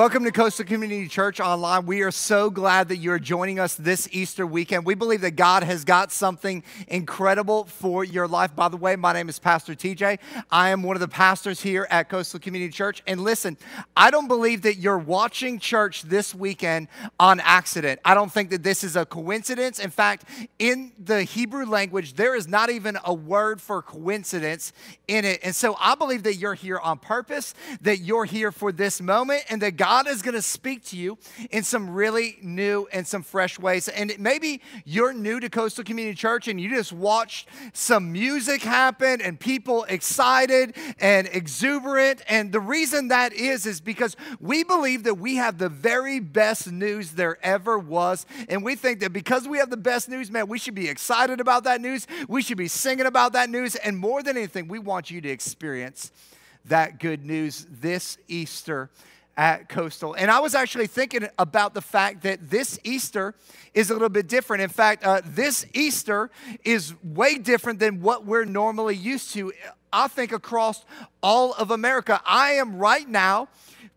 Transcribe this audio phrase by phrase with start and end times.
[0.00, 1.84] Welcome to Coastal Community Church Online.
[1.84, 4.86] We are so glad that you're joining us this Easter weekend.
[4.86, 8.56] We believe that God has got something incredible for your life.
[8.56, 10.18] By the way, my name is Pastor TJ.
[10.50, 13.02] I am one of the pastors here at Coastal Community Church.
[13.06, 13.58] And listen,
[13.94, 18.00] I don't believe that you're watching church this weekend on accident.
[18.02, 19.78] I don't think that this is a coincidence.
[19.78, 20.24] In fact,
[20.58, 24.72] in the Hebrew language, there is not even a word for coincidence
[25.08, 25.40] in it.
[25.42, 29.44] And so I believe that you're here on purpose, that you're here for this moment,
[29.50, 31.18] and that God is going to speak to you
[31.50, 33.88] in some really new and some fresh ways.
[33.88, 39.20] And maybe you're new to Coastal Community Church and you just watched some music happen
[39.20, 42.22] and people excited and exuberant.
[42.28, 46.70] And the reason that is, is because we believe that we have the very best
[46.70, 48.26] news there ever was.
[48.48, 51.40] And we think that because we have the best news, man, we should be excited
[51.40, 52.06] about that news.
[52.28, 53.74] We should be singing about that news.
[53.76, 56.12] And more than anything, we want you to experience
[56.66, 58.90] that good news this Easter
[59.40, 60.12] at Coastal.
[60.12, 63.34] And I was actually thinking about the fact that this Easter
[63.72, 64.62] is a little bit different.
[64.62, 66.30] In fact, uh, this Easter
[66.62, 69.50] is way different than what we're normally used to,
[69.90, 70.84] I think, across
[71.22, 72.20] all of America.
[72.26, 73.48] I am right now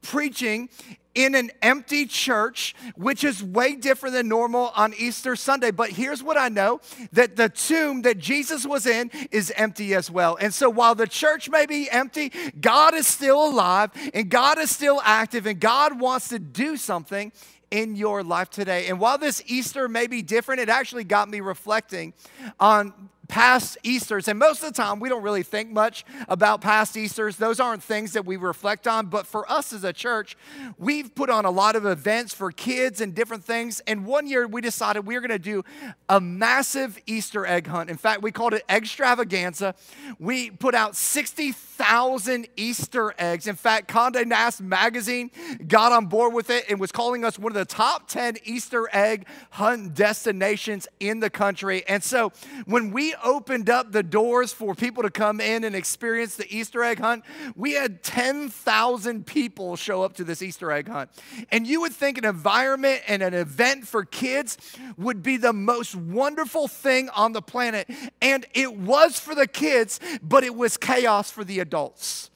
[0.02, 0.69] preaching
[1.16, 5.72] in an empty church, which is way different than normal on Easter Sunday.
[5.72, 10.09] But here's what I know that the tomb that Jesus was in is empty as
[10.09, 10.38] well.
[10.39, 14.72] And so while the church may be empty, God is still alive and God is
[14.72, 17.31] still active and God wants to do something
[17.73, 18.88] in your life today.
[18.88, 22.14] And while this Easter may be different, it actually got me reflecting
[22.59, 22.94] on
[23.27, 27.38] past Easters, and most of the time we don't really think much about past Easters.
[27.38, 29.07] Those aren't things that we reflect on.
[29.07, 30.35] But for us as a church,
[30.77, 33.81] we've put on a lot of events for kids and different things.
[33.88, 35.63] And one year we decided we were going to do
[36.09, 37.89] a massive Easter egg hunt.
[37.89, 39.75] In fact, we called it Extravaganza.
[40.19, 43.47] We put out 60,000 Easter eggs.
[43.47, 45.31] In fact, Conde Nast magazine
[45.67, 48.89] got on board with it and was calling us one of the top 10 Easter
[48.92, 51.83] egg hunt destinations in the country.
[51.87, 52.31] And so
[52.65, 56.83] when we opened up the doors for people to come in and experience the Easter
[56.83, 57.23] egg hunt,
[57.55, 61.09] we had 10,000 people show up to this Easter egg hunt.
[61.51, 64.57] And you would think an environment and an event for kids
[64.97, 67.89] would be the most wonderful thing on the planet.
[68.21, 72.30] And it was for the kids, but it was chaos for the adults.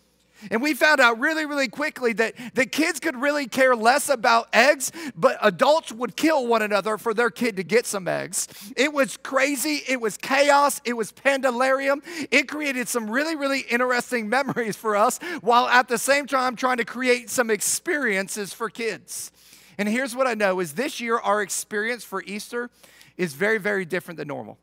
[0.51, 4.47] And we found out really, really quickly that the kids could really care less about
[4.53, 8.47] eggs, but adults would kill one another for their kid to get some eggs.
[8.75, 9.81] It was crazy.
[9.87, 10.81] It was chaos.
[10.85, 12.01] It was pandalarium.
[12.31, 16.77] It created some really, really interesting memories for us while at the same time trying
[16.77, 19.31] to create some experiences for kids.
[19.77, 22.69] And here's what I know is this year our experience for Easter
[23.15, 24.57] is very, very different than normal.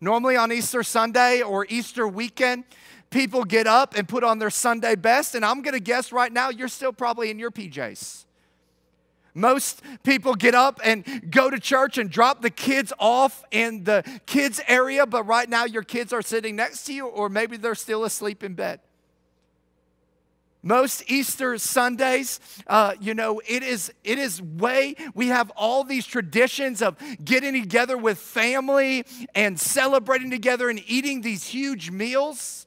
[0.00, 2.64] Normally on Easter Sunday or Easter weekend,
[3.10, 6.50] people get up and put on their Sunday best, and I'm gonna guess right now
[6.50, 8.24] you're still probably in your PJs.
[9.34, 14.02] Most people get up and go to church and drop the kids off in the
[14.26, 17.76] kids' area, but right now your kids are sitting next to you, or maybe they're
[17.76, 18.80] still asleep in bed.
[20.62, 26.04] Most Easter Sundays, uh, you know, it is it is way we have all these
[26.04, 29.04] traditions of getting together with family
[29.36, 32.66] and celebrating together and eating these huge meals.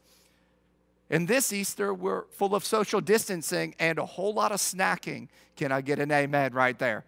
[1.12, 5.28] And this Easter, we're full of social distancing and a whole lot of snacking.
[5.58, 7.04] Can I get an amen right there?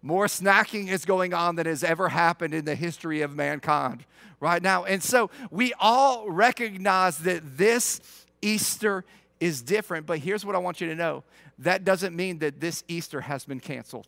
[0.00, 4.04] More snacking is going on than has ever happened in the history of mankind
[4.38, 4.84] right now.
[4.84, 8.00] And so we all recognize that this
[8.42, 9.04] Easter
[9.40, 11.24] is different, but here's what I want you to know
[11.58, 14.06] that doesn't mean that this Easter has been canceled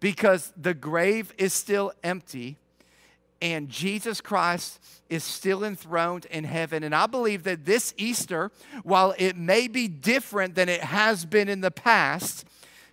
[0.00, 2.58] because the grave is still empty
[3.40, 6.82] and Jesus Christ is still enthroned in heaven.
[6.82, 8.50] And I believe that this Easter,
[8.82, 12.44] while it may be different than it has been in the past,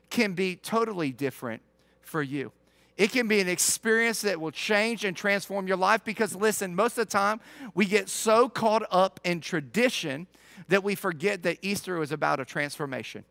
[0.09, 1.61] can be totally different
[2.01, 2.51] for you.
[2.97, 6.97] It can be an experience that will change and transform your life because, listen, most
[6.97, 7.41] of the time
[7.73, 10.28] we get so caught up in tradition
[10.69, 13.25] that we forget that Easter was about a transformation.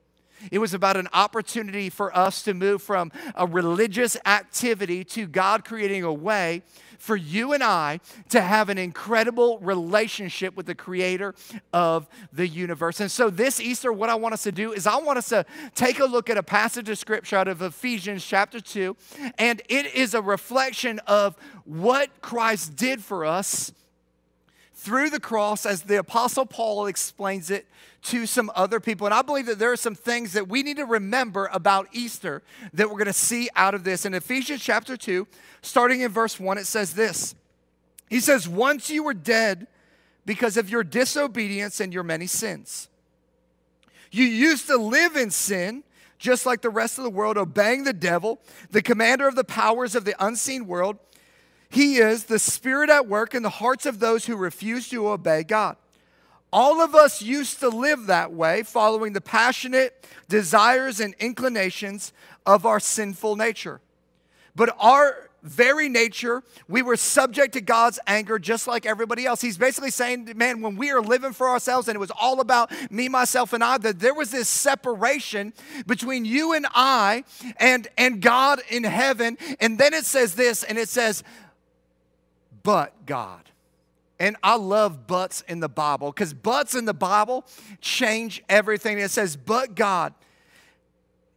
[0.50, 5.65] It was about an opportunity for us to move from a religious activity to God
[5.65, 6.62] creating a way
[7.05, 11.35] for you and I to have an incredible relationship with the creator
[11.73, 12.99] of the universe.
[12.99, 15.45] And so, this Easter, what I want us to do is I want us to
[15.75, 18.97] take a look at a passage of scripture out of Ephesians chapter 2,
[19.39, 23.71] and it is a reflection of what Christ did for us
[24.85, 27.67] through the cross as the Apostle Paul explains it
[28.03, 29.07] to some other people.
[29.07, 32.43] And I believe that there are some things that we need to remember about Easter
[32.75, 34.05] that we're going to see out of this.
[34.05, 35.27] In Ephesians chapter 2,
[35.63, 37.35] starting in verse 1, it says this
[38.11, 39.67] He says, Once you were dead
[40.27, 42.89] because of your disobedience and your many sins,
[44.11, 45.83] you used to live in sin
[46.19, 48.39] just like the rest of the world, obeying the devil,
[48.71, 50.99] the commander of the powers of the unseen world.
[51.75, 55.43] He is the spirit at work in the hearts of those who refuse to obey
[55.43, 55.76] God.
[56.53, 62.12] All of us used to live that way, following the passionate desires and inclinations
[62.47, 63.81] of our sinful nature.
[64.55, 69.41] But our very nature, we were subject to God's anger just like everybody else.
[69.41, 72.73] He's basically saying, man, when we are living for ourselves and it was all about
[72.91, 75.53] me, myself, and I, that there was this separation
[75.87, 77.25] between you and I
[77.59, 79.37] and, and God in heaven.
[79.61, 81.25] And then it says this, and it says,
[82.64, 83.50] but God.
[84.19, 87.44] And I love buts in the Bible because buts in the Bible
[87.81, 88.99] change everything.
[88.99, 90.14] It says, but God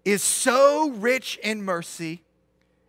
[0.06, 2.22] is so rich in mercy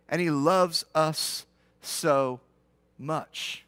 [0.07, 1.45] and he loves us
[1.81, 2.39] so
[2.97, 3.65] much.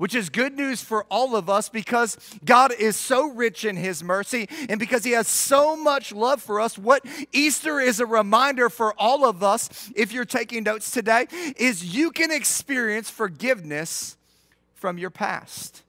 [0.00, 4.02] Which is good news for all of us because God is so rich in His
[4.02, 6.78] mercy and because He has so much love for us.
[6.78, 11.94] What Easter is a reminder for all of us, if you're taking notes today, is
[11.94, 14.16] you can experience forgiveness
[14.72, 15.82] from your past.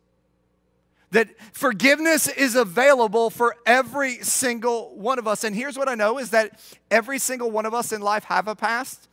[1.12, 5.46] That forgiveness is available for every single one of us.
[5.46, 6.60] And here's what i know is that
[6.92, 9.08] every single one of us in life have a past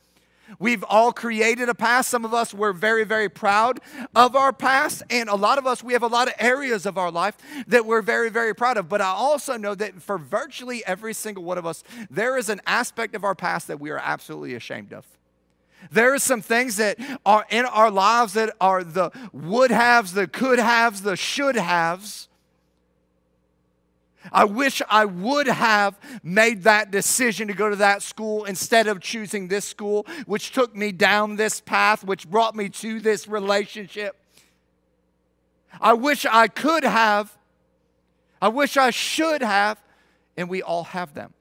[0.57, 2.09] We've all created a past.
[2.09, 3.79] Some of us were very, very proud
[4.15, 5.03] of our past.
[5.09, 7.37] And a lot of us, we have a lot of areas of our life
[7.67, 8.89] that we're very, very proud of.
[8.89, 12.61] But I also know that for virtually every single one of us, there is an
[12.65, 15.05] aspect of our past that we are absolutely ashamed of.
[15.91, 20.27] There are some things that are in our lives that are the would haves, the
[20.27, 22.28] could haves, the should haves
[24.31, 28.99] I wish I would have made that decision to go to that school instead of
[28.99, 34.17] choosing this school, which took me down this path, which brought me to this relationship.
[35.79, 37.37] I wish I could have.
[38.41, 39.81] I wish I should have.
[40.35, 41.33] And we all have them.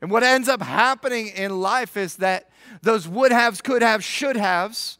[0.00, 2.50] And what ends up happening in life is that
[2.82, 4.98] those would haves, could have, should haves,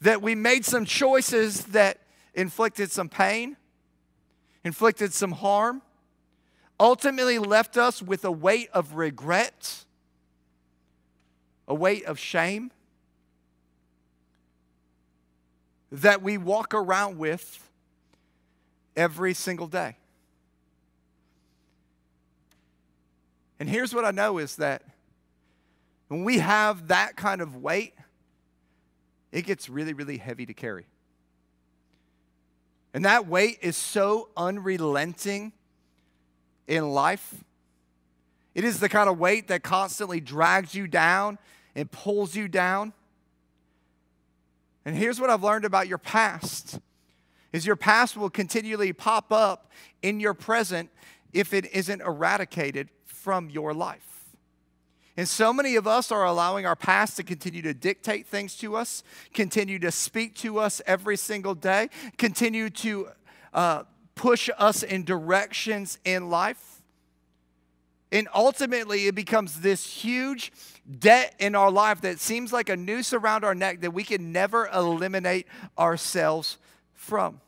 [0.00, 1.98] that we made some choices that
[2.34, 3.56] inflicted some pain
[4.64, 5.82] inflicted some harm,
[6.78, 9.84] ultimately left us with a weight of regret,
[11.66, 12.70] a weight of shame
[15.90, 17.68] that we walk around with
[18.96, 19.96] every single day.
[23.60, 24.82] And here's what I know is that
[26.08, 27.94] when we have that kind of weight,
[29.32, 30.86] it gets really, really heavy to carry.
[32.98, 35.52] And that weight is so unrelenting
[36.66, 37.44] in life.
[38.56, 41.38] It is the kind of weight that constantly drags you down
[41.76, 42.92] and pulls you down.
[44.84, 46.80] And here's what I've learned about your past
[47.52, 49.70] is your past will continually pop up
[50.02, 50.90] in your present
[51.32, 54.17] if it isn't eradicated from your life.
[55.18, 58.76] And so many of us are allowing our past to continue to dictate things to
[58.76, 59.02] us,
[59.34, 61.88] continue to speak to us every single day,
[62.18, 63.08] continue to
[63.52, 63.82] uh,
[64.14, 66.82] push us in directions in life.
[68.12, 70.52] And ultimately, it becomes this huge
[71.00, 74.30] debt in our life that seems like a noose around our neck that we can
[74.30, 76.58] never eliminate ourselves
[76.94, 77.40] from.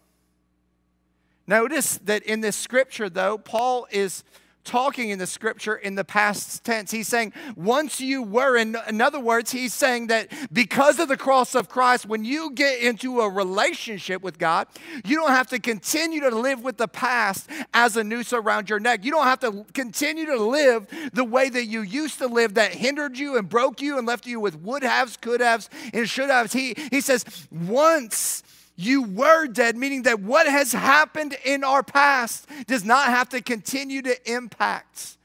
[1.47, 4.25] Notice that in this scripture, though, Paul is
[4.64, 6.90] talking in the scripture in the past tense.
[6.90, 11.17] He's saying, once you were, in, in other words, he's saying that because of the
[11.17, 14.69] cross of Christ, when you get into a relationship with God,
[15.05, 18.81] you don't have to continue to live with the past as a noose around your
[18.81, 19.05] neck.
[19.05, 22.73] You don't have to continue to live the way that you used to live that
[22.73, 26.31] hindered you and broke you and left you with would haves, could haves, and should
[26.31, 26.52] haves.
[26.52, 28.43] He, he says, once
[28.81, 33.43] you were dead, meaning that what has happened in our past does not have to
[33.43, 35.17] continue to impact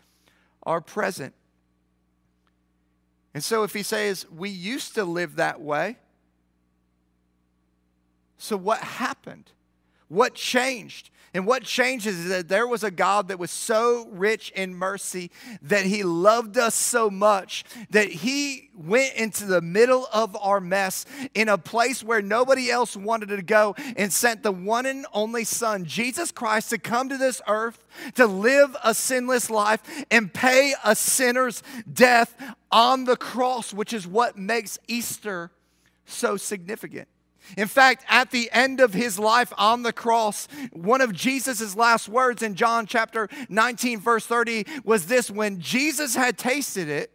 [0.64, 1.34] our present.
[3.34, 5.98] And so, if he says, We used to live that way,
[8.38, 9.52] so what happened?
[10.08, 11.10] What changed?
[11.36, 15.32] And what changes is that there was a God that was so rich in mercy
[15.62, 21.06] that he loved us so much that he went into the middle of our mess
[21.34, 25.44] in a place where nobody else wanted to go and sent the one and only
[25.44, 30.74] Son, Jesus Christ, to come to this earth to live a sinless life and pay
[30.86, 32.34] a sinner's death
[32.72, 35.52] on the cross, which is what makes Easter
[36.06, 37.10] so significant.
[37.58, 42.10] In fact, at the end of his life on the cross, one of Jesus' last
[42.10, 47.12] words in John chapter 19, verse 30 was this when Jesus had tasted it,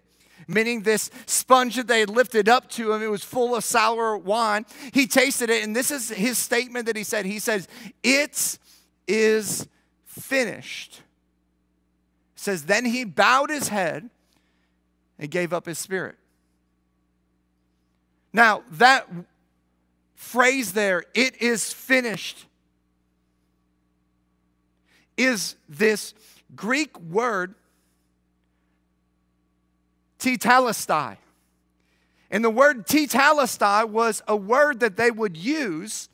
[0.46, 4.16] meaning this sponge that they had lifted up to him, it was full of sour
[4.16, 4.66] wine.
[4.92, 7.26] He tasted it, and this is his statement that he said.
[7.26, 7.68] He says,
[8.02, 8.58] It
[9.06, 9.68] is
[10.04, 11.02] finished.
[12.34, 14.10] says, Then he bowed his head
[15.18, 16.16] and gave up his spirit.
[18.32, 19.08] Now, that
[20.20, 22.44] phrase there, it is finished,
[25.16, 26.12] is this
[26.54, 27.54] Greek word,
[30.18, 31.16] tetelestai.
[32.30, 36.10] And the word tetelestai was a word that they would use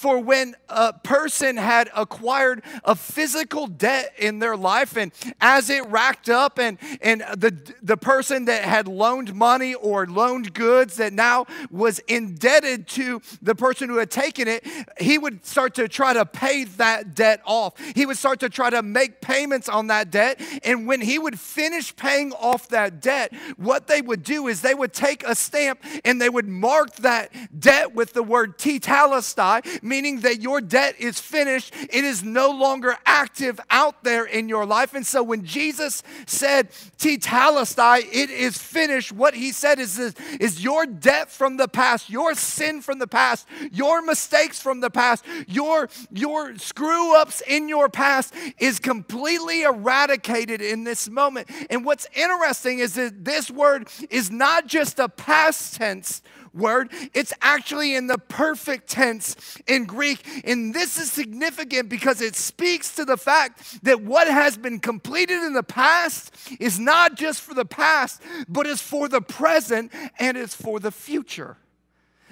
[0.00, 5.86] for when a person had acquired a physical debt in their life and as it
[5.88, 11.12] racked up and, and the, the person that had loaned money or loaned goods that
[11.12, 14.66] now was indebted to the person who had taken it
[14.98, 17.74] he would start to try to pay that debt off.
[17.94, 20.40] He would start to try to make payments on that debt.
[20.64, 24.72] And when he would finish paying off that debt what they would do is they
[24.72, 27.30] would take a stamp and they would mark that
[27.60, 31.74] debt with the word tetelestai meaning that your debt is finished.
[31.74, 34.94] It is no longer active out there in your life.
[34.94, 40.62] And so when Jesus said, Tetelestai, it is finished, what he said is, this, is
[40.62, 45.24] your debt from the past, your sin from the past, your mistakes from the past,
[45.48, 51.50] your, your screw ups in your past is completely eradicated in this moment.
[51.68, 56.22] And what's interesting is that this word is not just a past tense
[56.54, 56.90] word.
[57.14, 60.24] It's actually in the perfect tense in Greek.
[60.44, 65.42] And this is significant because it speaks to the fact that what has been completed
[65.42, 70.36] in the past is not just for the past, but is for the present and
[70.36, 71.56] is for the future.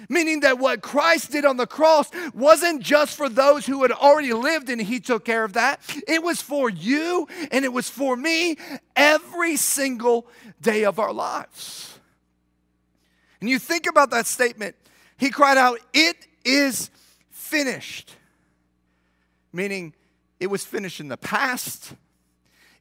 [0.07, 4.31] Meaning that what Christ did on the cross wasn't just for those who had already
[4.31, 5.81] lived and He took care of that.
[6.07, 8.57] It was for you and it was for me
[8.95, 10.27] every single
[10.61, 11.88] day of our lives.
[13.41, 14.75] And you think about that statement,
[15.17, 16.89] he cried out, It is
[17.29, 18.15] finished.
[19.51, 19.93] Meaning,
[20.39, 21.93] it was finished in the past,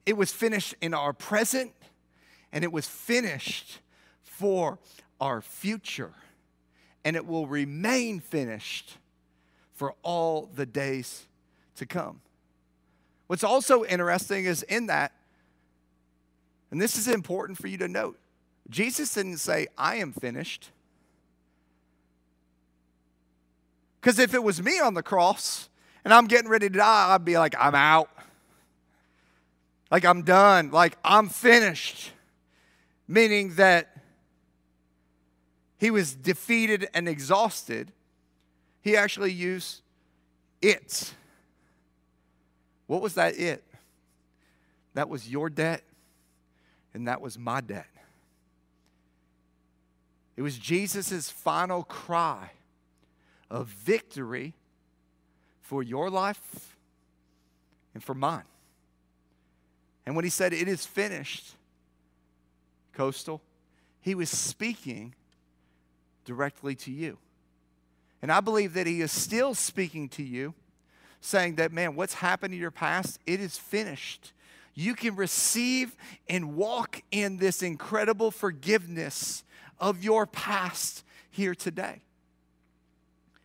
[0.06, 1.72] it was finished in our present,
[2.52, 3.80] and it was finished
[4.22, 4.78] for
[5.20, 6.12] our future.
[7.04, 8.98] And it will remain finished
[9.74, 11.26] for all the days
[11.76, 12.20] to come.
[13.28, 15.12] What's also interesting is in that,
[16.70, 18.18] and this is important for you to note,
[18.70, 20.70] Jesus didn't say, I am finished.
[24.00, 25.68] Because if it was me on the cross
[26.04, 28.10] and I'm getting ready to die, I'd be like, I'm out.
[29.90, 30.70] Like, I'm done.
[30.70, 32.12] Like, I'm finished.
[33.06, 33.96] Meaning that
[35.78, 37.92] he was defeated and exhausted.
[38.82, 39.82] He actually used
[40.60, 41.14] it.
[42.86, 43.64] What was that it?
[44.94, 45.84] That was your debt,
[46.92, 47.86] and that was my debt.
[50.38, 52.52] It was Jesus' final cry
[53.50, 54.54] of victory
[55.62, 56.76] for your life
[57.92, 58.44] and for mine.
[60.06, 61.56] And when he said, It is finished,
[62.92, 63.42] Coastal,
[64.00, 65.12] he was speaking
[66.24, 67.18] directly to you.
[68.22, 70.54] And I believe that he is still speaking to you,
[71.20, 74.32] saying that, man, what's happened in your past, it is finished.
[74.72, 75.96] You can receive
[76.28, 79.42] and walk in this incredible forgiveness
[79.80, 82.00] of your past here today.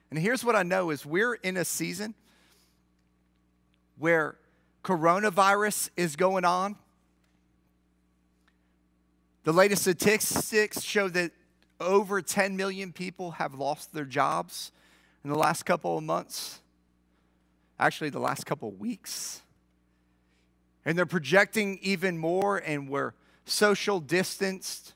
[0.09, 2.13] And here's what I know is we're in a season
[3.97, 4.35] where
[4.83, 6.75] coronavirus is going on.
[9.43, 11.31] The latest statistics show that
[11.79, 14.71] over 10 million people have lost their jobs
[15.23, 16.59] in the last couple of months.
[17.79, 19.41] Actually, the last couple of weeks.
[20.85, 23.13] And they're projecting even more, and we're
[23.45, 24.93] social distanced.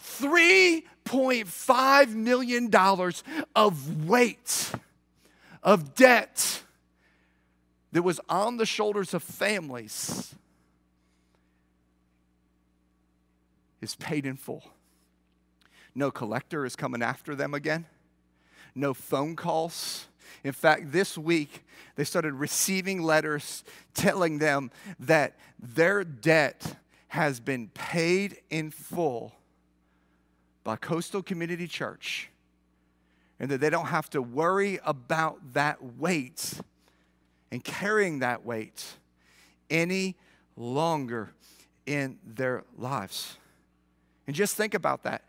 [0.02, 2.74] $3.5 million
[3.56, 4.72] of weight
[5.64, 6.64] of debt
[7.92, 10.36] that was on the shoulders of families
[13.82, 14.64] is paid in full.
[15.96, 17.86] No collector is coming after them again.
[18.80, 20.08] No phone calls.
[20.44, 24.72] In fact, this week, they started receiving letters telling them
[25.02, 26.78] that their debt
[27.10, 29.34] has been paid in full
[30.64, 32.30] by Coastal Community Church
[33.38, 36.54] and that they don't have to worry about that weight
[37.52, 38.86] and carrying that weight
[39.70, 40.16] any
[40.56, 41.32] longer
[41.86, 43.38] in their lives.
[44.26, 45.24] And just think about that.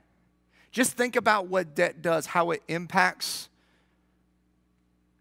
[0.70, 3.48] Just think about what debt does, how it impacts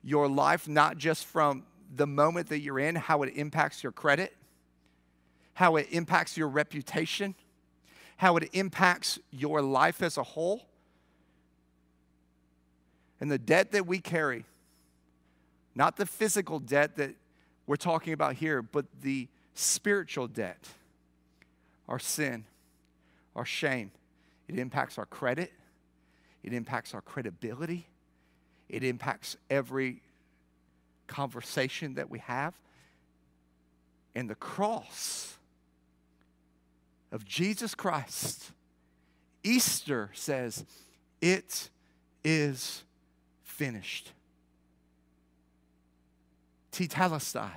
[0.04, 1.64] your life, not just from
[1.96, 4.36] the moment that you're in, how it impacts your credit,
[5.54, 7.34] how it impacts your reputation,
[8.18, 10.66] how it impacts your life as a whole.
[13.20, 14.46] And the debt that we carry,
[15.76, 17.16] not the physical debt that
[17.66, 20.68] we're talking about here, but the spiritual debt,
[21.88, 22.46] our sin,
[23.36, 23.92] our shame.
[24.50, 25.54] It impacts our credit,
[26.44, 27.86] it impacts our credibility,
[28.68, 30.02] it impacts every
[31.06, 32.56] conversation that we have.
[34.16, 35.38] And the cross
[37.12, 38.52] of Jesus Christ,
[39.44, 40.66] Easter says,
[41.22, 41.70] It
[42.24, 42.84] is
[43.44, 44.14] finished.
[46.72, 47.52] Tetelestai.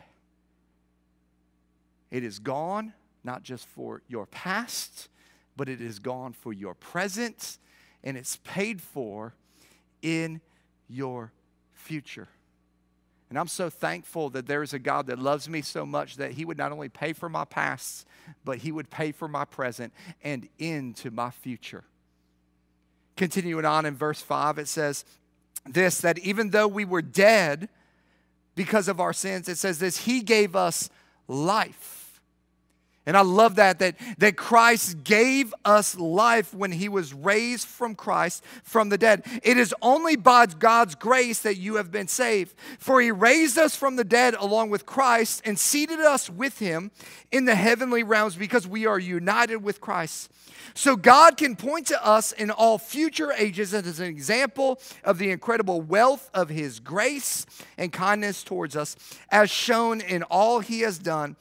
[2.10, 2.92] It is gone,
[3.24, 5.08] not just for your past,
[5.56, 7.58] but it is gone for your present,
[8.02, 9.34] and it's paid for
[10.00, 10.40] in
[10.88, 11.32] your
[11.72, 12.28] future.
[13.30, 16.32] And I'm so thankful that there is a God that loves me so much that
[16.32, 18.06] He would not only pay for my past,
[18.44, 21.84] but He would pay for my present and into my future.
[23.16, 25.04] Continuing on in verse 5, it says,
[25.66, 27.68] this that even though we were dead
[28.54, 30.90] because of our sins, it says this, He gave us
[31.28, 32.01] life.
[33.04, 37.96] And I love that, that, that Christ gave us life when he was raised from
[37.96, 39.24] Christ from the dead.
[39.42, 42.54] It is only by God's grace that you have been saved.
[42.78, 46.92] For he raised us from the dead along with Christ and seated us with him
[47.32, 50.30] in the heavenly realms because we are united with Christ.
[50.74, 55.30] So God can point to us in all future ages as an example of the
[55.30, 58.96] incredible wealth of his grace and kindness towards us,
[59.28, 61.34] as shown in all he has done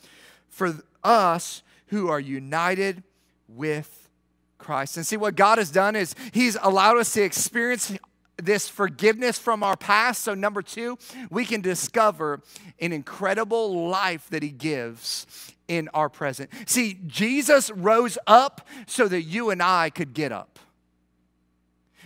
[0.50, 3.04] for us who are united
[3.48, 4.10] with
[4.58, 4.98] Christ.
[4.98, 7.94] And see, what God has done is He's allowed us to experience
[8.38, 10.24] this forgiveness from our past.
[10.24, 10.98] So, number two,
[11.30, 12.42] we can discover
[12.80, 15.26] an incredible life that He gives
[15.68, 16.50] in our present.
[16.66, 20.60] See, Jesus rose up so that you and I could get up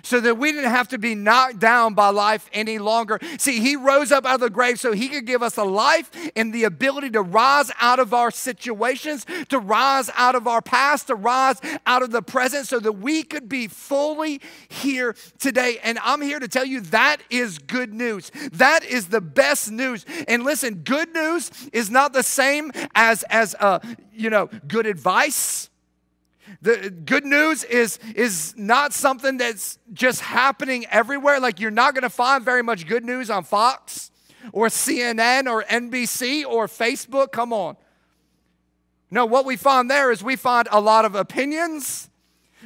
[0.05, 3.19] so that we didn't have to be knocked down by life any longer.
[3.37, 6.11] See, He rose up out of the grave so He could give us a life
[6.35, 11.07] and the ability to rise out of our situations, to rise out of our past,
[11.07, 15.79] to rise out of the present, so that we could be fully here today.
[15.83, 18.31] And I'm here to tell you that is good news.
[18.53, 20.05] That is the best news.
[20.27, 23.79] And listen, good news is not the same as, as uh,
[24.13, 25.69] you know, good advice
[26.61, 31.39] the good news is, is not something that's just happening everywhere.
[31.39, 34.11] Like you're not going to find very much good news on Fox
[34.51, 37.31] or CNN or NBC or Facebook.
[37.31, 37.77] Come on.
[39.11, 42.09] No, what we find there is we find a lot of opinions.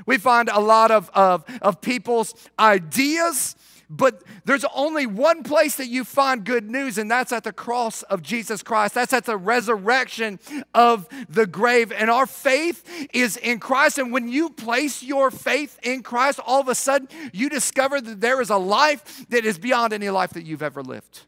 [0.06, 3.56] We find a lot of, of, of people's ideas
[3.90, 8.04] But there's only one place that you find good news, and that's at the cross
[8.04, 8.94] of Jesus Christ.
[8.94, 10.40] That's at the resurrection
[10.76, 11.92] of the grave.
[11.92, 13.98] And our faith is in Christ.
[13.98, 18.22] And when you place your faith in Christ, all of a sudden you discover that
[18.22, 21.22] there is a life that is beyond any life that you've ever lived.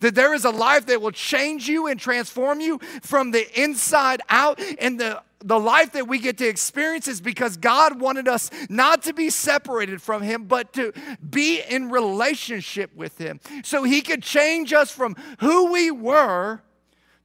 [0.00, 4.20] That there is a life that will change you and transform you from the inside
[4.28, 4.60] out.
[4.80, 9.02] And the, the life that we get to experience is because God wanted us not
[9.04, 10.92] to be separated from Him, but to
[11.28, 13.40] be in relationship with Him.
[13.62, 16.60] So He could change us from who we were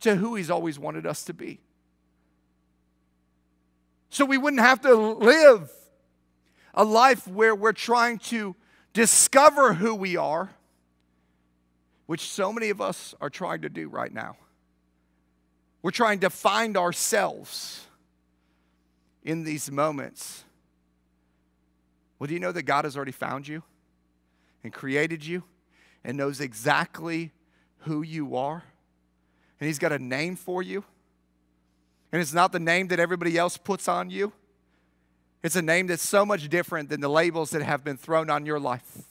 [0.02, 1.60] to who He's always wanted us to be.
[4.10, 5.71] So we wouldn't have to live
[6.74, 8.56] a life where we're trying to
[8.93, 10.52] discover who we are
[12.12, 14.36] which so many of us are trying to do right now.
[15.82, 17.88] We're trying to find ourselves
[19.24, 20.43] in these moments.
[22.19, 23.63] Well, do you know that God has already found you
[24.62, 25.43] and created you
[26.04, 27.32] and knows exactly
[27.84, 28.62] who you are?
[29.62, 30.84] And He's got a name for you.
[32.12, 34.34] And it's not the name that everybody else puts on you,
[35.43, 38.45] it's a name that's so much different than the labels that have been thrown on
[38.45, 39.08] your life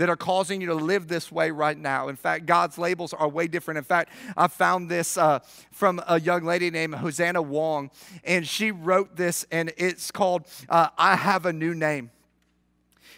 [0.00, 2.08] that are causing you to live this way right now.
[2.08, 3.76] In fact, God's labels are way different.
[3.76, 7.90] In fact, I found this uh, from a young lady named Hosanna Wong,
[8.24, 12.10] and she wrote this, and it's called uh, I Have a New Name.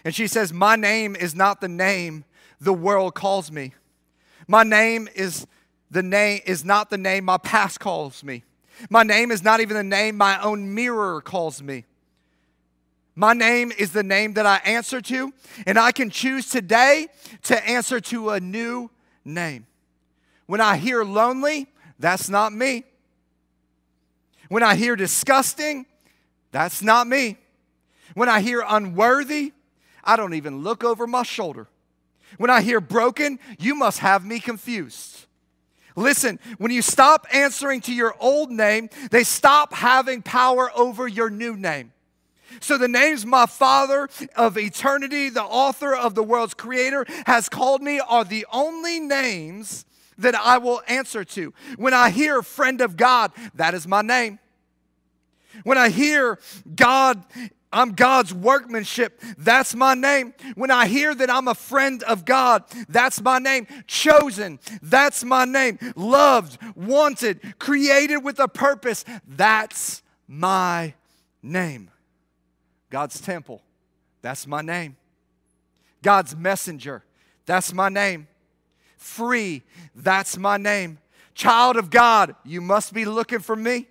[0.04, 2.24] And she says, My name is not the name
[2.60, 3.74] the world calls me.
[4.48, 5.46] My name is
[5.88, 8.42] the name is not the name my past calls me.
[8.90, 11.84] My name is not even the name my own mirror calls me.
[13.14, 15.32] My name is the name that I answer to,
[15.66, 17.08] and I can choose today
[17.42, 18.90] to answer to a new
[19.24, 19.66] name.
[20.46, 21.66] When I hear lonely,
[21.98, 22.84] that's not me.
[24.48, 25.86] When I hear disgusting,
[26.52, 27.36] that's not me.
[28.14, 29.52] When I hear unworthy,
[30.04, 31.68] I don't even look over my shoulder.
[32.38, 35.26] When I hear broken, you must have me confused.
[35.96, 41.28] Listen, when you stop answering to your old name, they stop having power over your
[41.28, 41.92] new name.
[42.60, 47.82] So the names my Father of eternity, the author of the world's creator, has called
[47.82, 49.84] me are the only names
[50.18, 51.52] that I will answer to.
[51.76, 54.38] When I hear friend of God, that is my name.
[55.64, 56.38] When I hear
[56.74, 57.22] God,
[57.72, 60.34] I'm God's workmanship, that's my name.
[60.54, 63.66] When I hear that I'm a friend of God, that's my name.
[63.86, 65.78] Chosen, that's my name.
[65.96, 70.94] Loved, wanted, created with a purpose, that's my
[71.42, 71.90] name.
[72.92, 73.62] God's temple,
[74.20, 74.96] that's my name.
[76.02, 77.02] God's messenger,
[77.46, 78.28] that's my name.
[78.98, 79.62] Free,
[79.94, 80.98] that's my name.
[81.34, 83.88] Child of God, you must be looking for me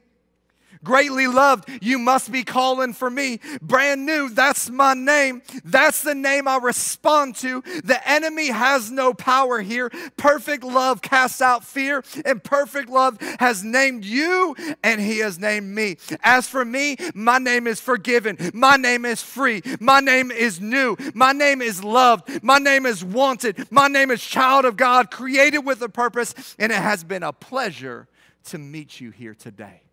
[0.84, 3.40] greatly loved, you must be calling for me.
[3.62, 5.42] Brand new, that's my name.
[5.64, 7.62] That's the name I respond to.
[7.84, 9.90] The enemy has no power here.
[10.18, 15.68] Perfect love casts out fear, and perfect love has named you, and he has named
[15.74, 15.98] me.
[16.22, 18.38] As for me, my name is forgiven.
[18.54, 19.62] My name is free.
[19.80, 20.96] My name is new.
[21.14, 22.44] My name is loved.
[22.44, 23.72] My name is wanted.
[23.72, 27.34] My name is child of God, created with a purpose, and it has been a
[27.34, 28.08] pleasure
[28.46, 29.84] to meet you here today.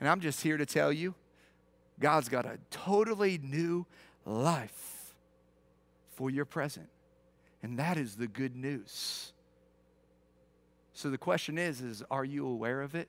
[0.00, 1.14] And I'm just here to tell you
[2.00, 3.86] God's got a totally new
[4.24, 5.14] life
[6.14, 6.88] for your present.
[7.62, 9.32] And that is the good news.
[10.94, 13.08] So the question is is are you aware of it?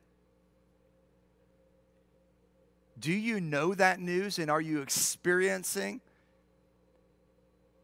[3.00, 6.02] Do you know that news and are you experiencing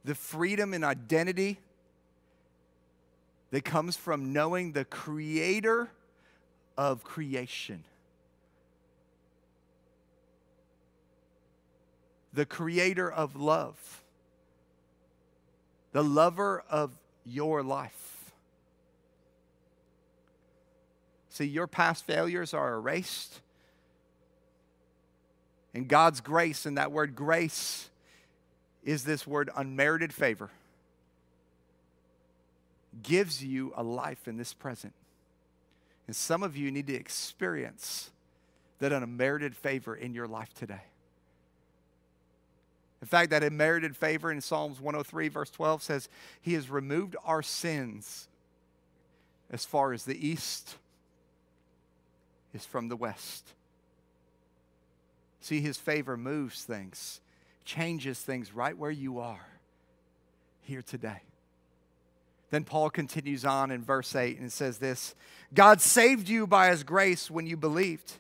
[0.04, 1.60] the freedom and identity
[3.52, 5.90] that comes from knowing the creator
[6.78, 7.84] of creation?
[12.38, 14.04] The creator of love,
[15.92, 16.96] the lover of
[17.26, 18.32] your life.
[21.32, 23.42] See, your past failures are erased.
[25.74, 27.90] And God's grace, and that word grace
[28.84, 30.52] is this word unmerited favor,
[33.02, 34.94] gives you a life in this present.
[36.06, 38.12] And some of you need to experience
[38.78, 40.84] that unmerited favor in your life today.
[43.02, 46.10] In fact, that unmerited favor in Psalms 103, verse 12 says,
[46.42, 48.28] He has removed our sins
[49.52, 50.76] as far as the east
[52.54, 53.54] is from the west.
[55.42, 57.22] See, His favor moves things,
[57.66, 59.48] changes things right where you are
[60.62, 61.22] here today.
[62.50, 65.16] Then Paul continues on in verse 8 and says this
[65.54, 68.14] God saved you by His grace when you believed.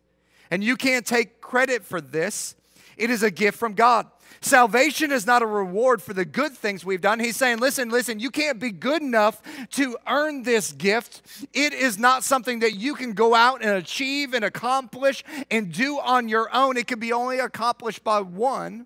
[0.49, 2.55] And you can't take credit for this.
[2.95, 4.07] It is a gift from God.
[4.41, 7.19] Salvation is not a reward for the good things we've done.
[7.19, 11.21] He's saying, listen, listen, you can't be good enough to earn this gift.
[11.53, 15.99] It is not something that you can go out and achieve and accomplish and do
[15.99, 16.77] on your own.
[16.77, 18.85] It can be only accomplished by one.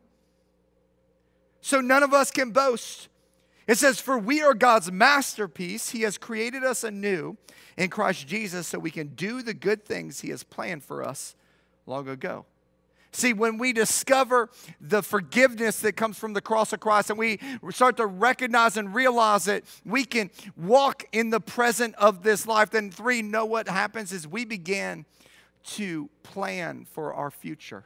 [1.62, 3.08] So none of us can boast.
[3.68, 5.90] It says, For we are God's masterpiece.
[5.90, 7.38] He has created us anew
[7.78, 11.36] in Christ Jesus so we can do the good things He has planned for us
[11.86, 12.46] long ago.
[13.14, 17.40] See, when we discover the forgiveness that comes from the cross of Christ and we
[17.72, 22.70] start to recognize and realize that we can walk in the present of this life,
[22.70, 25.06] then three, know what happens is we begin
[25.64, 27.84] to plan for our future.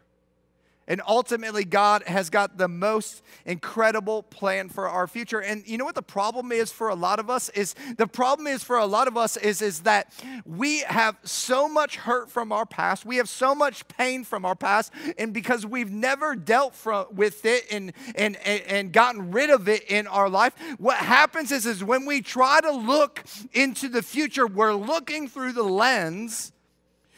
[0.88, 5.42] And ultimately, God has got the most incredible plan for our future.
[5.42, 8.46] And you know what the problem is for a lot of us is the problem
[8.46, 10.14] is for a lot of us is, is that
[10.46, 13.04] we have so much hurt from our past.
[13.04, 14.94] We have so much pain from our past.
[15.18, 19.90] And because we've never dealt from, with it and, and, and gotten rid of it
[19.90, 24.46] in our life, what happens is, is when we try to look into the future,
[24.46, 26.52] we're looking through the lens,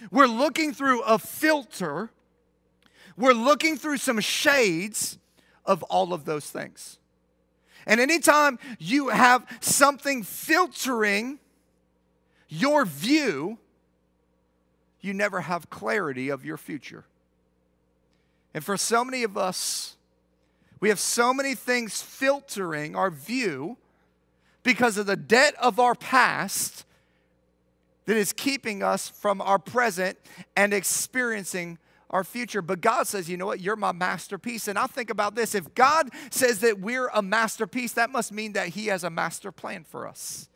[0.10, 2.12] we're looking through a filter
[3.18, 5.18] we're looking through some shades
[5.66, 7.00] of all of those things.
[7.86, 11.40] And anytime you have something filtering
[12.48, 13.58] your view,
[15.02, 17.06] you never have clarity of your future.
[18.54, 19.96] And for so many of us,
[20.80, 23.78] we have so many things filtering our view
[24.64, 26.86] because of the debt of our past
[28.06, 30.18] that is keeping us from our present
[30.56, 31.78] and experiencing
[32.10, 32.62] our future.
[32.62, 33.60] But God says, you know what?
[33.60, 34.68] You're my masterpiece.
[34.68, 38.54] And I think about this if God says that we're a masterpiece, that must mean
[38.54, 40.50] that He has a master plan for us.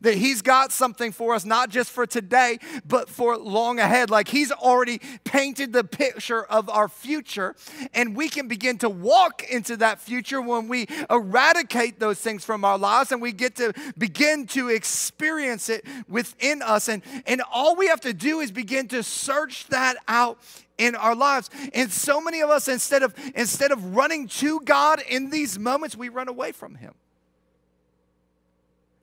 [0.00, 4.10] That he's got something for us, not just for today, but for long ahead.
[4.10, 7.54] Like he's already painted the picture of our future,
[7.92, 12.64] and we can begin to walk into that future when we eradicate those things from
[12.64, 16.88] our lives and we get to begin to experience it within us.
[16.88, 20.38] And, and all we have to do is begin to search that out
[20.78, 21.50] in our lives.
[21.72, 25.96] And so many of us, instead of instead of running to God in these moments,
[25.96, 26.94] we run away from Him.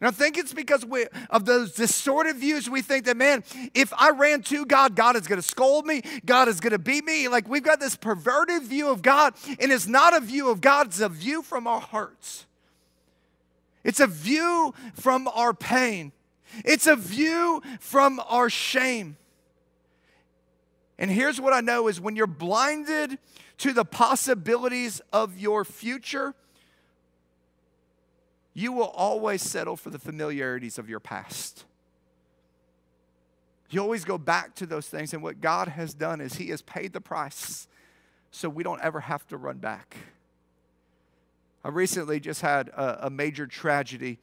[0.01, 2.67] And I think it's because we, of those distorted views.
[2.67, 3.43] We think that, man,
[3.75, 6.79] if I ran to God, God is going to scold me, God is going to
[6.79, 7.27] beat me.
[7.27, 10.87] Like we've got this perverted view of God, and it's not a view of God,
[10.87, 12.47] it's a view from our hearts.
[13.83, 16.11] It's a view from our pain,
[16.65, 19.17] it's a view from our shame.
[21.01, 23.17] And here's what I know is when you're blinded
[23.57, 26.35] to the possibilities of your future,
[28.53, 31.65] you will always settle for the familiarities of your past.
[33.71, 35.11] You always go back to those things.
[35.11, 37.67] And what God has done is He has paid the price
[38.29, 39.97] so we don't ever have to run back.
[41.65, 44.19] I recently just had a, a major tragedy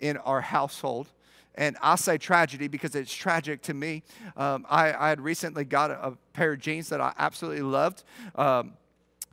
[0.00, 1.08] in our household.
[1.56, 4.02] And I say tragedy because it's tragic to me.
[4.36, 8.04] Um, I, I, had recently got a, a, pair of jeans that I absolutely loved.
[8.34, 8.74] Um,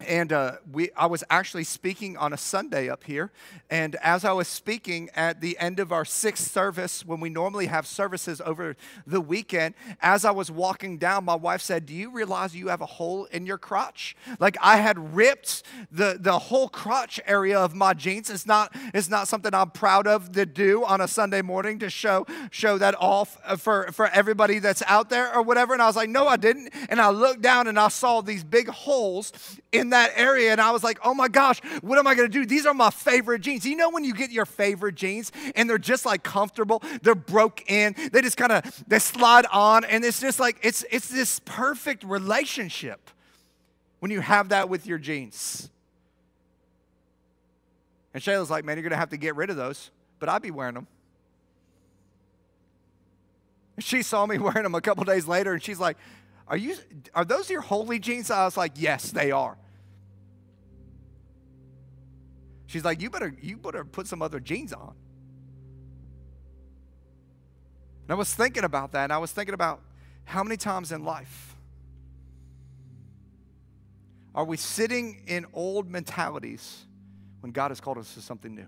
[0.04, 3.32] and uh, we, I was actually speaking on a Sunday up here.
[3.70, 7.68] And as I was speaking at the end of our sixth service, when we normally
[7.68, 8.76] have services over
[9.08, 12.82] the weekend, as I was walking down, my wife said, Do you realize you have
[12.82, 14.16] a hole in your crotch?
[14.39, 18.30] Like I had ripped the, the whole crotch area of my jeans.
[18.30, 21.89] It's not, it's not something I'm proud of to do on a Sunday morning to
[21.89, 25.74] show, show that off for, for everybody that's out there or whatever.
[25.74, 26.74] And I was like, No, I didn't.
[26.89, 29.32] And I looked down and I saw these big holes
[29.73, 32.45] in that area and I was like, oh my gosh, what am I gonna do?
[32.45, 33.65] These are my favorite jeans.
[33.65, 37.69] You know when you get your favorite jeans and they're just like comfortable, they're broke
[37.69, 41.41] in, they just kind of they slide on, and it's just like it's it's this
[41.43, 43.09] perfect relationship
[43.99, 45.69] when you have that with your jeans.
[48.13, 50.51] And Shayla's like, man, you're gonna have to get rid of those, but I'd be
[50.51, 50.88] wearing them.
[53.79, 55.97] She saw me wearing them a couple days later, and she's like,
[56.47, 56.75] are you
[57.15, 58.29] are those your holy jeans?
[58.29, 59.57] I was like, yes, they are.
[62.73, 64.95] She's like, you better, you better put some other jeans on.
[68.01, 69.79] And I was thinking about that, and I was thinking about
[70.25, 71.55] how many times in life
[74.33, 76.86] are we sitting in old mentalities
[77.41, 78.65] when God has called us to something new?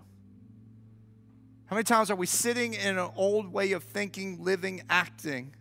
[1.64, 5.52] How many times are we sitting in an old way of thinking, living, acting?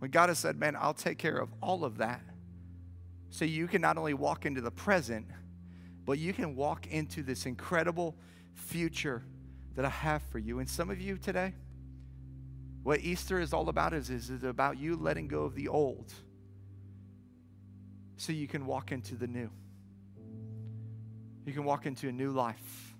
[0.00, 2.20] When God has said, Man, I'll take care of all of that.
[3.30, 5.28] So you can not only walk into the present,
[6.04, 8.16] but you can walk into this incredible
[8.54, 9.22] future
[9.74, 10.58] that I have for you.
[10.58, 11.54] And some of you today,
[12.82, 16.12] what Easter is all about is, is it about you letting go of the old
[18.16, 19.50] so you can walk into the new.
[21.44, 22.94] You can walk into a new life.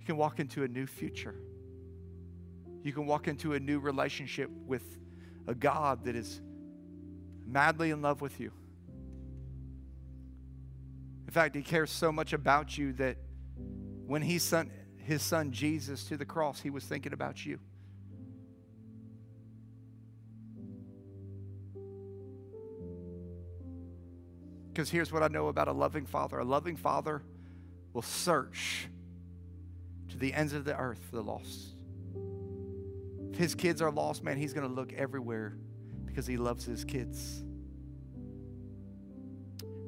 [0.00, 1.36] You can walk into a new future.
[2.82, 4.98] You can walk into a new relationship with
[5.46, 6.40] a God that is
[7.46, 8.52] madly in love with you.
[11.32, 13.16] In fact, He cares so much about you that
[14.06, 17.58] when He sent His Son Jesus to the cross, He was thinking about you.
[24.68, 27.22] Because here's what I know about a loving father a loving father
[27.94, 28.90] will search
[30.10, 31.76] to the ends of the earth for the lost.
[33.32, 35.56] If his kids are lost, man, he's going to look everywhere
[36.04, 37.42] because he loves his kids.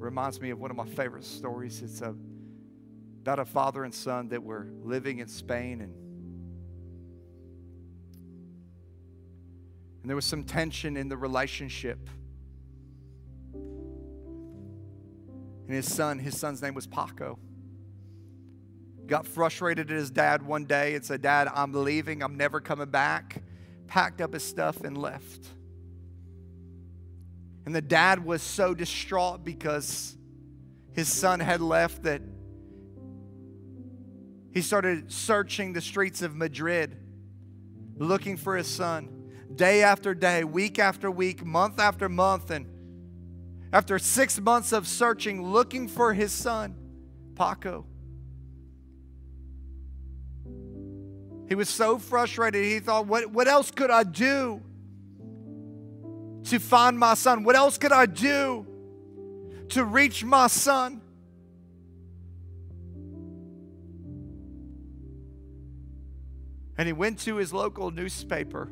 [0.05, 1.81] Reminds me of one of my favorite stories.
[1.81, 2.14] It's a,
[3.23, 5.95] about a father and son that were living in Spain and
[10.03, 12.11] and there was some tension in the relationship.
[13.55, 17.38] And his son, his son's name was Paco.
[19.07, 22.23] Got frustrated at his dad one day and said, Dad, I'm leaving.
[22.23, 23.43] I'm never coming back.
[23.87, 25.47] Packed up his stuff and left.
[27.66, 30.16] And the dad was so distraught because
[30.92, 32.22] his son had left that
[34.53, 36.96] he started searching the streets of Madrid
[37.96, 39.09] looking for his son
[39.55, 42.50] day after day, week after week, month after month.
[42.50, 42.66] And
[43.72, 46.77] after six months of searching, looking for his son,
[47.35, 47.87] Paco,
[51.48, 52.64] he was so frustrated.
[52.64, 54.62] He thought, what, what else could I do
[56.44, 57.44] to find my son?
[57.44, 58.66] What else could I do
[59.70, 61.00] to reach my son?
[66.76, 68.68] And he went to his local newspaper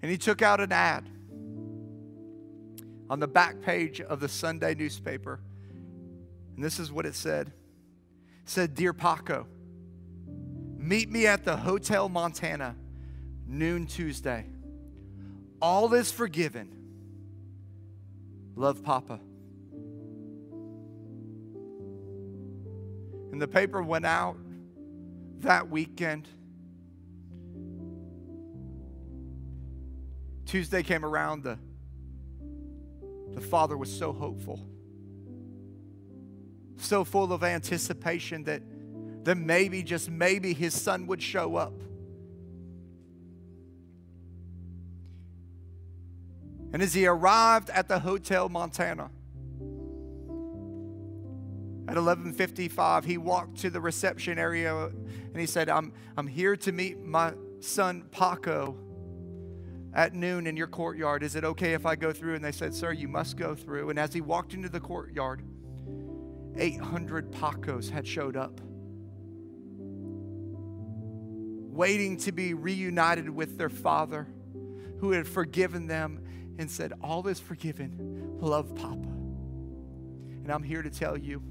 [0.00, 1.08] and he took out an ad
[3.10, 5.40] on the back page of the Sunday newspaper.
[6.54, 7.48] And this is what it said.
[7.48, 7.52] It
[8.48, 9.46] said, Dear Paco,
[10.76, 12.76] meet me at the Hotel Montana,
[13.46, 14.46] noon Tuesday.
[15.60, 16.68] All is forgiven.
[18.56, 19.20] Love Papa.
[23.32, 24.36] And the paper went out
[25.40, 26.28] that weekend.
[30.46, 31.58] Tuesday came around, the
[33.34, 34.60] the father was so hopeful,
[36.76, 38.62] so full of anticipation that,
[39.24, 41.72] that maybe, just maybe, his son would show up.
[46.72, 49.10] And as he arrived at the Hotel Montana,
[51.88, 56.72] at 11:55 he walked to the reception area and he said I'm I'm here to
[56.72, 58.76] meet my son Paco
[59.94, 61.22] at noon in your courtyard.
[61.22, 62.34] Is it okay if I go through?
[62.34, 63.90] And they said, Sir, you must go through.
[63.90, 65.42] And as he walked into the courtyard,
[66.56, 68.60] 800 Pacos had showed up,
[71.70, 74.28] waiting to be reunited with their father
[74.98, 76.22] who had forgiven them
[76.58, 78.36] and said, All is forgiven.
[78.40, 78.96] Love Papa.
[78.98, 81.42] And I'm here to tell you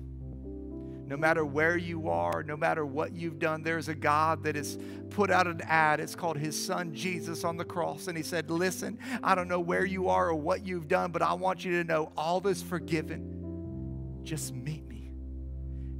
[1.07, 4.77] no matter where you are, no matter what you've done, there's a God that has
[5.09, 6.01] put out an ad.
[6.01, 8.07] It's called His Son Jesus on the cross.
[8.07, 11.21] And He said, Listen, I don't know where you are or what you've done, but
[11.21, 14.19] I want you to know all is forgiven.
[14.23, 15.11] Just meet me.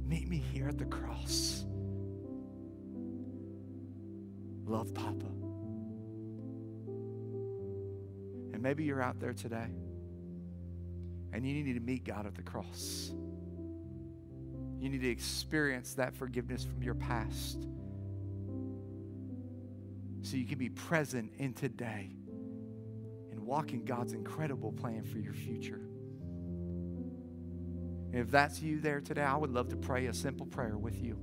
[0.04, 1.64] Meet me here at the cross.
[4.66, 5.37] Love Papa.
[8.58, 9.68] And maybe you're out there today
[11.32, 13.12] and you need to meet God at the cross.
[14.80, 17.68] You need to experience that forgiveness from your past
[20.22, 22.10] so you can be present in today
[23.30, 25.80] and walk in God's incredible plan for your future.
[28.12, 31.00] And if that's you there today, I would love to pray a simple prayer with
[31.00, 31.16] you.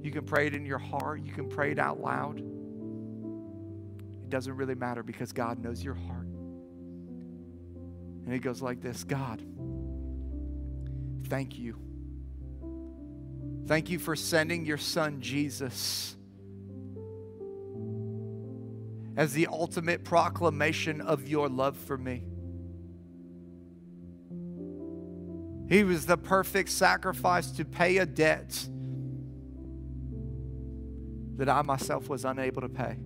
[0.00, 2.42] You can pray it in your heart, you can pray it out loud.
[4.28, 6.26] It doesn't really matter because God knows your heart.
[8.26, 9.42] And it goes like this God,
[11.30, 11.78] thank you.
[13.66, 16.14] Thank you for sending your son Jesus
[19.16, 22.22] as the ultimate proclamation of your love for me.
[25.74, 28.68] He was the perfect sacrifice to pay a debt
[31.38, 32.98] that I myself was unable to pay.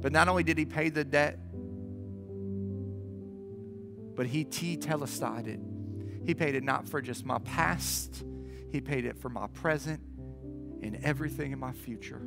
[0.00, 1.38] But not only did he pay the debt,
[4.14, 5.60] but he tetelestai it
[6.28, 8.22] he paid it not for just my past,
[8.70, 10.02] He paid it for my present
[10.82, 12.20] and everything in my future.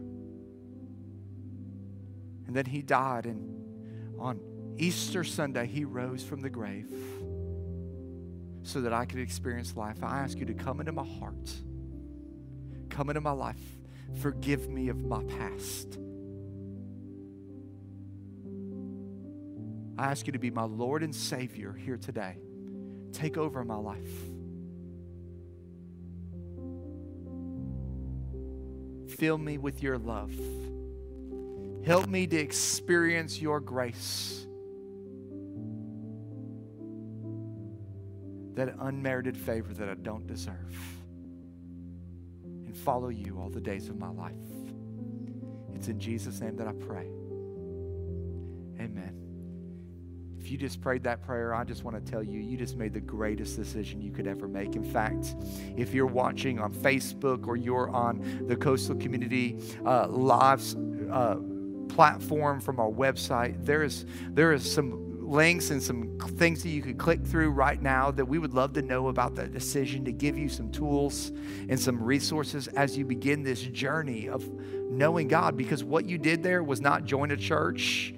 [2.47, 4.39] And then he died, and on
[4.75, 6.91] Easter Sunday, he rose from the grave
[8.63, 10.03] so that I could experience life.
[10.03, 11.53] I ask you to come into my heart,
[12.89, 13.61] come into my life,
[14.19, 15.99] forgive me of my past.
[20.01, 22.37] I ask you to be my Lord and Savior here today.
[23.13, 24.09] Take over my life.
[29.15, 30.33] Fill me with your love.
[31.85, 34.47] Help me to experience your grace.
[38.55, 40.75] That unmerited favor that I don't deserve.
[42.43, 44.33] And follow you all the days of my life.
[45.75, 47.05] It's in Jesus' name that I pray.
[48.83, 49.30] Amen.
[50.41, 52.95] If you just prayed that prayer, I just want to tell you, you just made
[52.95, 54.75] the greatest decision you could ever make.
[54.75, 55.35] In fact,
[55.77, 60.75] if you're watching on Facebook or you're on the Coastal Community uh, Lives
[61.11, 61.35] uh,
[61.89, 66.81] platform from our website, there is, there is some links and some things that you
[66.81, 70.11] could click through right now that we would love to know about that decision to
[70.11, 71.31] give you some tools
[71.69, 74.43] and some resources as you begin this journey of
[74.89, 75.55] knowing God.
[75.55, 78.15] Because what you did there was not join a church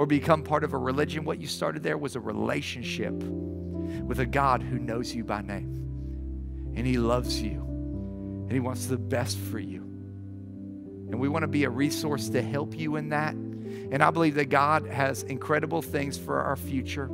[0.00, 1.24] or become part of a religion.
[1.24, 6.72] What you started there was a relationship with a God who knows you by name.
[6.74, 7.60] And He loves you.
[7.60, 9.82] And He wants the best for you.
[9.82, 13.34] And we want to be a resource to help you in that.
[13.34, 17.10] And I believe that God has incredible things for our future.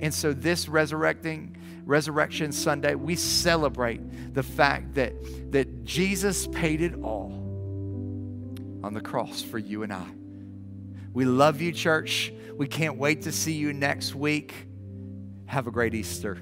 [0.00, 5.12] And so this resurrecting resurrection Sunday, we celebrate the fact that,
[5.52, 7.32] that Jesus paid it all
[8.82, 10.06] on the cross for you and I.
[11.12, 12.32] We love you, church.
[12.54, 14.54] We can't wait to see you next week.
[15.46, 16.38] Have a great Easter.